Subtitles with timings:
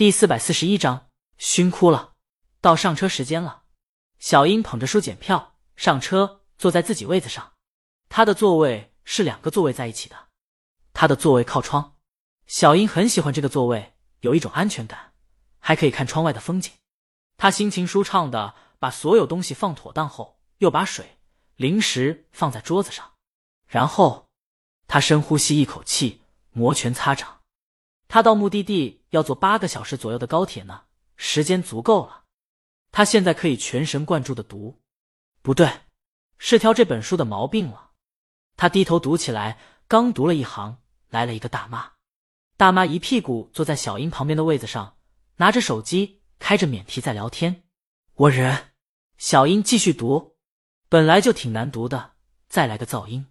[0.00, 2.14] 第四百四十一章熏哭了。
[2.62, 3.64] 到上车时间了，
[4.18, 7.52] 小英捧着书检票上车，坐在自己位子上。
[8.08, 10.28] 他的座位是两个座位在一起的，
[10.94, 11.98] 他的座位靠窗。
[12.46, 15.12] 小英很喜欢这个座位，有一种安全感，
[15.58, 16.72] 还可以看窗外的风景。
[17.36, 21.18] 他心情舒畅的把所有东西放妥当后，又把水、
[21.56, 23.12] 零食放在桌子上，
[23.66, 24.30] 然后
[24.86, 26.22] 他深呼吸一口气，
[26.52, 27.39] 摩拳擦掌。
[28.12, 30.82] 他到目的地要坐八个小时左右的高铁呢，
[31.14, 32.24] 时间足够了。
[32.90, 34.80] 他现在可以全神贯注的读，
[35.42, 35.70] 不对，
[36.36, 37.92] 是挑这本书的毛病了。
[38.56, 40.78] 他低头读起来，刚读了一行，
[41.08, 41.92] 来了一个大妈。
[42.56, 44.96] 大妈一屁股坐在小英旁边的位子上，
[45.36, 46.18] 拿着手机。
[46.40, 47.64] 开着免提在聊天，
[48.14, 48.72] 我忍。
[49.18, 50.36] 小英继续读，
[50.88, 52.12] 本来就挺难读的，
[52.48, 53.26] 再来个噪音，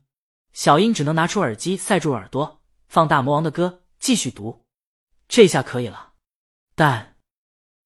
[0.53, 4.63] 小英只能拿出耳机塞住耳朵，放大魔王的歌，继续读。
[5.29, 6.15] 这下可以了，
[6.75, 7.15] 但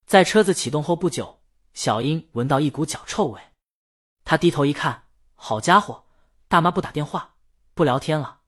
[0.04, 1.40] 在车子启动后不久，
[1.72, 3.40] 小英闻到一股脚臭味。
[4.24, 5.04] 她低头一看，
[5.36, 6.06] 好家伙，
[6.48, 7.36] 大妈不打电话，
[7.74, 8.40] 不聊天了，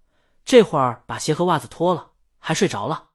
[0.45, 3.11] 这会儿把鞋和袜子脱了，还睡着了。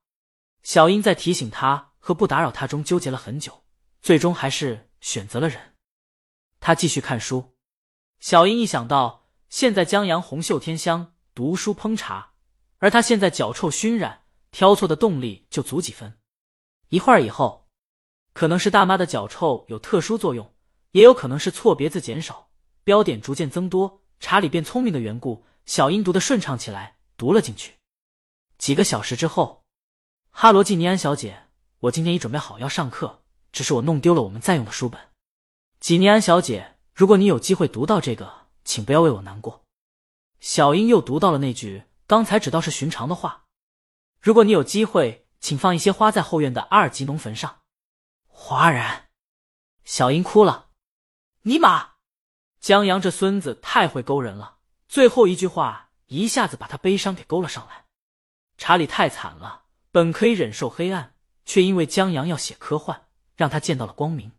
[0.63, 1.89] 小英在提醒她。
[2.03, 3.63] 和不打扰他中纠结了很久，
[4.01, 5.75] 最终还是选择了忍。
[6.59, 7.55] 他继续看书。
[8.19, 12.33] 小英一想到现在江阳红袖添香，读书烹茶，
[12.79, 14.20] 而他现在脚臭熏染，
[14.51, 16.19] 挑错的动力就足几分。
[16.89, 17.67] 一会儿以后，
[18.33, 20.53] 可能是大妈的脚臭有特殊作用，
[20.91, 22.49] 也有可能是错别字减少，
[22.83, 27.75] 标点逐渐增多，查理变聪明的缘故，小英读得顺畅起来，读了进去。
[28.57, 29.63] 几个小时之后，
[30.29, 31.47] 哈罗季尼安小姐。
[31.79, 35.01] 我今天已准备好要上课，只是我弄丢了我们在用的书本。
[35.79, 38.31] 吉尼安小姐，如果你有机会读到这个，
[38.63, 39.63] 请不要为我难过。
[40.39, 43.45] 小英又读到了那句刚才只道是寻常的话：
[44.21, 47.61] 如果你有机会，请放一些花在后院的阿尔吉农坟上。
[48.27, 49.09] 哗然，
[49.83, 50.69] 小英哭了。
[51.41, 51.93] 尼玛，
[52.59, 54.57] 江阳这孙子太会勾人了。
[54.87, 57.85] 最后一句话一下子把他悲伤给勾了上来。
[58.57, 61.15] 查理太惨了，本可以忍受黑暗。
[61.43, 64.31] 却因为江阳要写科幻，让他见到了光明。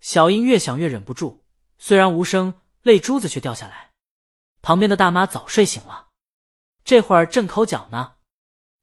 [0.00, 1.44] 小英越想越忍不住，
[1.78, 3.92] 虽然无声，泪珠子却掉下来。
[4.60, 6.08] 旁边的大妈早睡醒了，
[6.84, 8.15] 这会儿正抠脚呢。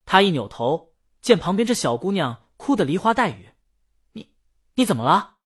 [0.06, 3.50] 她一扭头，见旁边这小姑娘哭得梨花带雨。
[4.12, 4.34] 你
[4.76, 5.38] 你怎么了？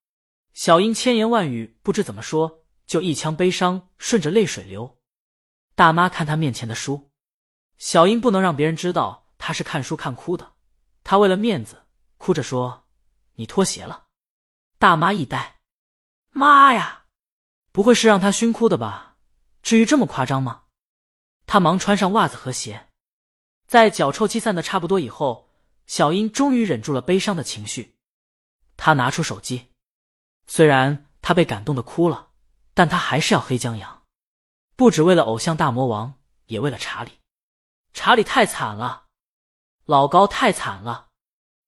[0.52, 4.98] 小英千言万语不知怎么说，就一腔悲伤顺着泪水流。
[5.74, 7.12] 大妈看她面前的书，
[7.76, 10.54] 小英不能让别人知道她是看书看哭的，
[11.04, 11.84] 她为了面子。
[12.16, 12.88] 哭着说
[13.38, 14.08] ：“你脱鞋了。”
[14.80, 15.60] 大妈一呆
[16.34, 17.04] ：“妈呀，
[17.70, 19.18] 不会是让她熏哭的吧？
[19.62, 20.64] 至于这么夸张吗？”
[21.46, 22.87] 她忙穿上袜子和鞋，
[23.68, 25.50] 在脚臭气散的差不多以后，
[25.86, 27.98] 小英终于忍住了悲伤的情绪。
[28.78, 29.66] 他拿出手机，
[30.46, 32.30] 虽然他被感动的哭了，
[32.72, 34.04] 但他还是要黑江阳，
[34.74, 36.14] 不只为了偶像大魔王，
[36.46, 37.12] 也为了查理。
[37.92, 39.04] 查理太惨了，
[39.84, 41.08] 老高太惨了。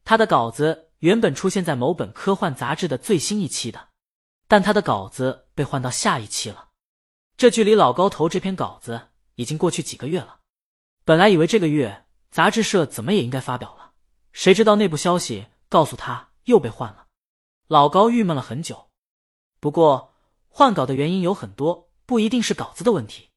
[0.02, 3.88] 他的稿子原本出现在某本科幻杂志的最新一期的，
[4.48, 6.70] 但他的稿子被换到下一期了。
[7.36, 10.39] 这距离老高投这篇稿子已经过去几个月了。
[11.10, 13.94] 本来以为这个月杂志社怎么也应该发表了，
[14.30, 17.08] 谁知道内部消息告诉他又被换了。
[17.66, 18.86] 老高郁闷了很久。
[19.58, 20.14] 不过
[20.46, 23.30] 换稿的原因有很多，不一定是稿子的问题。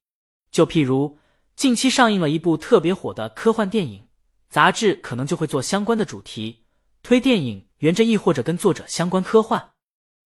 [0.51, 1.17] 就譬如
[1.55, 4.07] 近期上映了一部特别火的科幻电影，
[4.51, 6.67] 杂志可能就会做相关的主题。
[7.01, 9.71] 推电影原着亦或者跟作者相关科幻，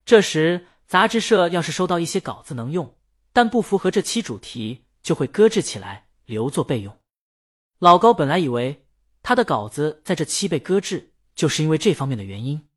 [0.04, 2.98] 这时杂志社要是收到一些稿子能用，
[3.32, 6.94] 但不符合这期主题，就会搁置起来留作备用。
[7.80, 8.86] 老高本来以为
[9.22, 12.68] 他的稿子在这期被搁置，就是因为这方面的原因，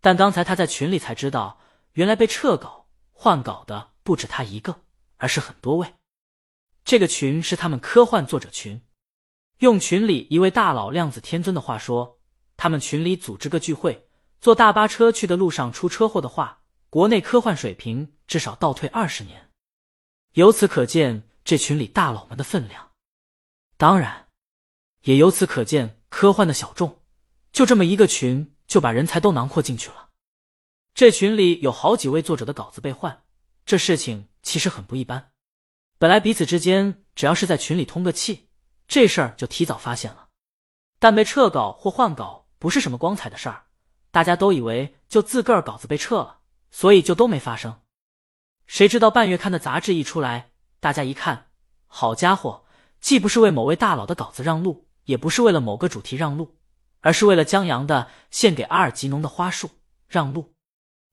[0.00, 1.60] 但刚才他在群里才知道，
[1.92, 4.82] 原来被撤稿换稿的不止他一个，
[5.16, 5.94] 而是很多位。
[6.84, 8.80] 这个群是他们科幻作者群，
[9.58, 12.16] 用群里一位大佬量子天尊的话说。
[12.58, 14.08] 他们群里组织个聚会，
[14.40, 19.50] 坐大巴车去的路上出车祸的话，国内科幻水平至少倒退二十年。
[20.32, 22.92] 由此可见，这群里大佬们的分量。
[23.76, 24.25] 当然，
[25.06, 27.00] 也由此可见科幻的小众。
[27.50, 30.10] 就这么一个群，就把人才都囊括进去了。
[30.94, 33.22] 这群里有好几位作者的稿子被换，
[33.64, 35.30] 这事情其实很不一般。
[35.98, 38.48] 本来彼此之间只要是在群里通个气，
[38.86, 40.28] 这事儿就提早发现了，
[40.98, 42.44] 但被撤稿或换稿。
[42.58, 43.66] 不是什么光彩的事儿，
[44.10, 47.82] 大家都以为就自个儿稿子被撤了，所以就都没发生。
[48.66, 51.50] 谁知道半月刊的杂志一出来，大家一看，
[51.86, 52.64] 好家伙，
[52.98, 56.56] 既不是为某位大佬的稿子让路，也不是为了某个主题让路，
[57.00, 59.70] 而是为了江阳的献给阿尔吉农的花束
[60.06, 60.54] 让路。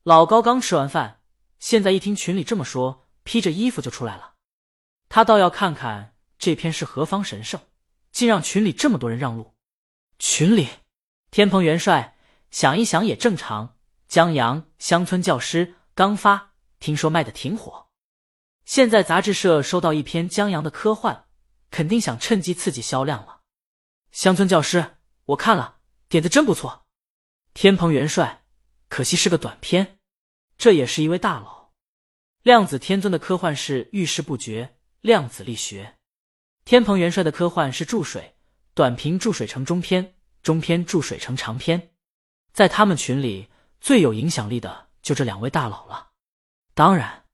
[0.03, 1.21] 老高刚吃完饭，
[1.57, 4.33] 现在一听群里这么说，披着衣服就出来了。
[5.07, 7.61] 他倒要看看这篇是何方神圣，
[8.11, 9.53] 竟让群里这么多人让路。
[10.19, 10.67] 群里，
[11.31, 12.17] 天蓬元帅
[12.51, 13.77] 想一想也正常。
[14.07, 17.87] 江阳乡村教师刚发，听说卖的挺火。
[18.65, 21.25] 现在杂志社收到一篇江阳的科幻，
[21.71, 23.32] 肯定想趁机刺激销量了。
[24.13, 26.85] 乡村教师，我看了，点子真不错。
[27.55, 28.45] 天蓬元帅。
[28.87, 29.97] 可惜是个短篇，
[30.55, 31.71] 这也是一位大佬。
[32.43, 35.95] 量子天尊的科幻是遇事不决，量子力学；
[36.63, 38.35] 天蓬元帅的科幻是注水，
[38.75, 40.13] 短评注水成中篇，
[40.43, 41.95] 中篇注水成长篇。
[42.51, 43.47] 在他们群里
[43.81, 46.11] 最有影响力的就这两位大佬了。
[46.75, 47.25] 当然，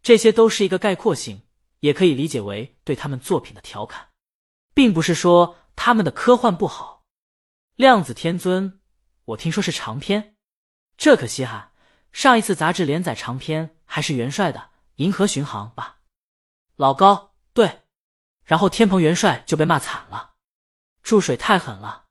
[0.00, 1.42] 这些都是一个概括性，
[1.80, 4.08] 也可以理解为对他们作品的调侃，
[4.72, 7.04] 并不是说他们的科幻不好。
[7.76, 8.80] 量子天尊，
[9.26, 10.36] 我听说是长篇。
[10.96, 11.72] 这可稀罕！
[12.10, 14.58] 上一次杂志连载长篇还是元帅的
[14.96, 15.98] 《银河巡航》吧？
[16.76, 17.82] 老高对，
[18.42, 20.36] 然后天蓬元帅就被骂惨了，
[21.02, 22.06] 注水太狠了，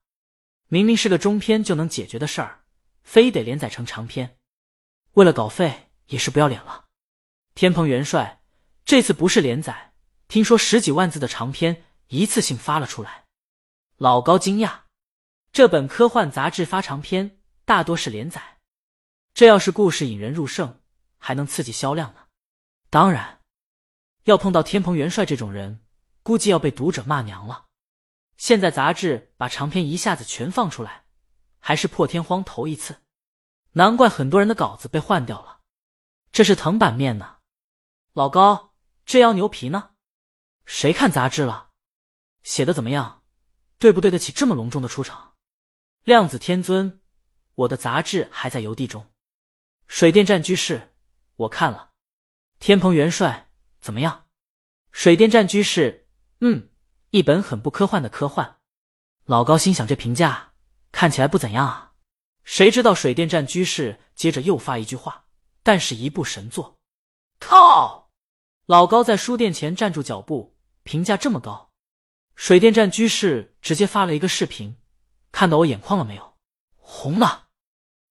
[0.67, 2.65] 明明是个中篇就能解决的事儿，
[3.01, 4.37] 非得连载成长篇，
[5.13, 6.85] 为了稿费也是不要脸了。
[7.55, 8.43] 天蓬元帅
[8.85, 9.93] 这次不是连载，
[10.27, 13.24] 听说十几万字的长篇一次性发了出来。
[13.97, 14.81] 老高惊讶，
[15.53, 18.57] 这本科幻杂志发长篇大多是连载。
[19.33, 20.81] 这要是故事引人入胜，
[21.17, 22.25] 还能刺激销量呢。
[22.89, 23.39] 当然，
[24.25, 25.85] 要碰到天蓬元帅这种人，
[26.23, 27.67] 估计要被读者骂娘了。
[28.35, 31.05] 现在杂志把长篇一下子全放出来，
[31.59, 32.97] 还是破天荒头一次，
[33.71, 35.61] 难怪很多人的稿子被换掉了。
[36.33, 37.37] 这是腾版面呢。
[38.11, 38.73] 老高，
[39.05, 39.91] 这要牛皮呢？
[40.65, 41.69] 谁看杂志了？
[42.43, 43.23] 写的怎么样？
[43.77, 45.33] 对不对得起这么隆重的出场？
[46.03, 47.01] 量子天尊，
[47.55, 49.11] 我的杂志还在邮递中。
[49.87, 50.93] 水电站居士，
[51.35, 51.91] 我看了。
[52.59, 53.49] 天蓬元帅
[53.81, 54.25] 怎么样？
[54.91, 56.07] 水电站居士，
[56.39, 56.69] 嗯，
[57.09, 58.57] 一本很不科幻的科幻。
[59.25, 60.53] 老高心想，这评价
[60.91, 61.93] 看起来不怎样啊。
[62.43, 65.25] 谁知道水电站居士接着又发一句话
[65.63, 66.79] ：“但是一部神作。”
[67.39, 68.11] 靠！
[68.67, 71.64] 老高在书店前站住脚步，评价这么高。
[72.35, 74.77] 水电站居士直接发了一个视频，
[75.31, 76.35] 看到我眼眶了没有？
[76.75, 77.47] 红了。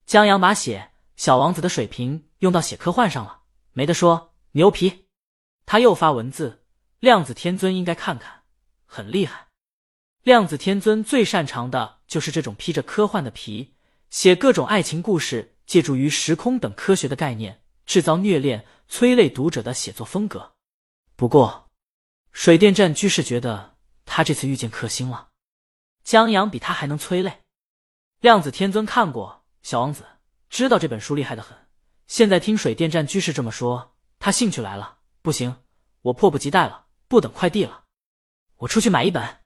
[0.06, 0.90] 江阳把写。
[1.16, 3.42] 小王子的水平用到写科幻上了，
[3.72, 5.06] 没得说，牛皮！
[5.64, 6.64] 他又发文字，
[6.98, 8.42] 量子天尊应该看看，
[8.84, 9.46] 很厉害。
[10.24, 13.76] 量子天尊最擅长的就是这种披着科幻的皮，
[14.10, 20.54] 写各种爱情故事，借助于时空等科学的概念，制造虐恋、催泪读者的写作风格。
[21.14, 21.70] 不过，
[22.32, 23.73] 水电站居士觉得
[24.04, 25.30] 他这次遇见克星了，
[26.02, 27.40] 江阳比他还能催泪。
[28.20, 30.04] 量子天尊看过小王子。
[30.50, 31.66] 知道这本书厉害的很，
[32.06, 34.98] 现在听水电站居士这么说，他兴趣来了。
[35.20, 35.56] 不行，
[36.02, 37.86] 我迫不及待了，不等快递了，
[38.58, 39.40] 我出去买一本。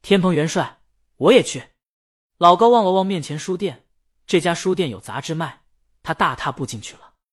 [0.00, 0.80] 天蓬元帅，
[1.16, 1.64] 我也去。
[2.38, 3.84] 老高望了望面前书店，
[4.26, 5.64] 这家书店有杂志卖，
[6.02, 7.05] 他大踏步进去了。